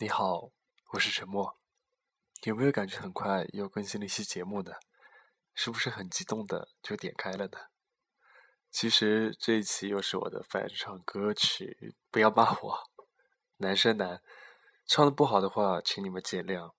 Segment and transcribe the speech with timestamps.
[0.00, 0.52] 你好，
[0.92, 1.58] 我是沉默。
[2.44, 4.70] 有没有感觉很快又更新了一期节目呢？
[5.54, 7.58] 是不是很激动的就点开了呢？
[8.70, 12.78] 其实这一期又是我的翻唱歌曲，不要骂我，
[13.56, 14.22] 男生男，
[14.86, 16.74] 唱的不好的话，请你们见谅。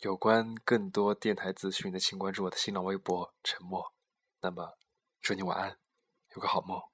[0.00, 3.94] 有关更多电台资讯的，请关注我的新浪微博“沉默”。
[4.42, 4.76] 那么，
[5.20, 5.78] 祝你晚安，
[6.34, 6.93] 有个好梦。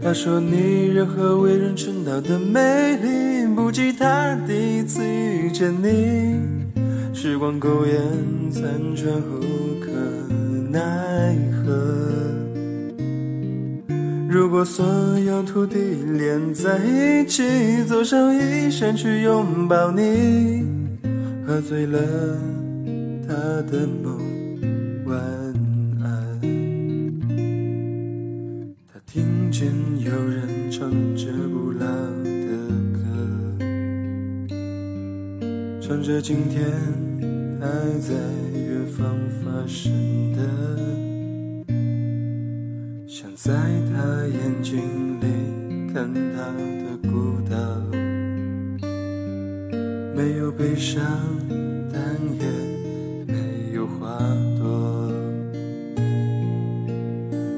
[0.00, 6.40] 他说你任何为人称道的美丽，不及他第一次遇见你。
[7.12, 7.96] 时光苟延
[8.50, 8.62] 残
[8.94, 9.90] 喘，无可
[10.70, 11.94] 奈何。
[14.30, 14.86] 如果所
[15.18, 15.76] 有土地
[16.16, 20.64] 连在一起，走上一生去拥抱你，
[21.46, 21.98] 喝醉了
[23.26, 23.34] 他
[23.70, 24.16] 的梦，
[25.06, 25.18] 晚
[29.10, 29.66] 听见
[30.00, 31.86] 有人唱着古老
[32.22, 32.50] 的
[32.92, 33.00] 歌，
[35.80, 36.70] 唱着今天
[37.58, 37.66] 还
[38.00, 38.12] 在
[38.52, 39.90] 远方发生
[40.34, 40.42] 的。
[43.06, 43.54] 想在
[43.90, 45.24] 他眼睛里
[45.90, 47.56] 看他的孤岛，
[50.14, 51.02] 没有悲伤，
[51.90, 51.98] 但
[52.38, 52.44] 也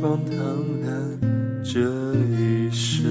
[0.00, 0.36] 荒唐
[0.80, 1.18] 了
[1.64, 1.80] 这
[2.14, 3.08] 一生。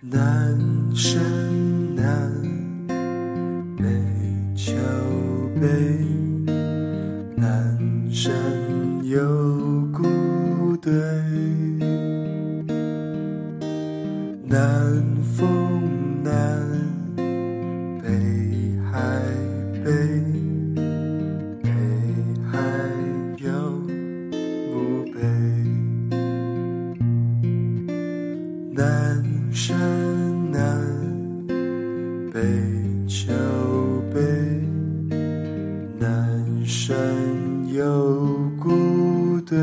[0.00, 0.58] 南
[0.92, 1.22] 山
[1.94, 2.32] 南，
[3.76, 3.84] 北
[4.56, 4.72] 桥
[5.60, 5.68] 北。
[7.36, 7.78] 南
[8.10, 8.32] 山
[9.04, 9.20] 有
[9.92, 10.90] 孤对，
[14.44, 15.00] 南
[15.36, 16.66] 风南，
[18.02, 18.08] 北
[18.90, 19.22] 海
[19.84, 19.90] 北，
[28.80, 29.76] 南山
[30.50, 30.58] 南，
[32.32, 32.40] 北
[33.06, 33.30] 桥
[34.10, 34.18] 北，
[35.98, 36.96] 南山。
[37.74, 39.56] 有孤堆，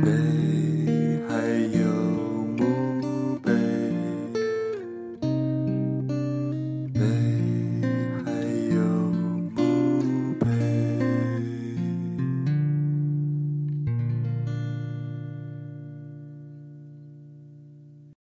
[0.00, 0.39] Man.